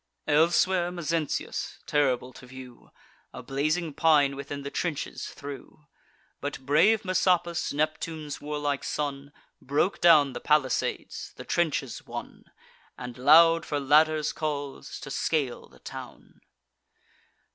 [0.25, 2.89] Elsewhere Mezentius, terrible to view,
[3.33, 5.85] A blazing pine within the trenches threw.
[6.39, 12.45] But brave Messapus, Neptune's warlike son, Broke down the palisades, the trenches won,
[12.97, 16.41] And loud for ladders calls, to scale the town.